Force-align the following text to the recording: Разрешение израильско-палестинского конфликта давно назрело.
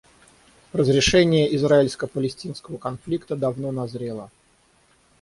Разрешение 0.73 1.55
израильско-палестинского 1.55 2.77
конфликта 2.79 3.35
давно 3.35 3.71
назрело. 3.71 4.31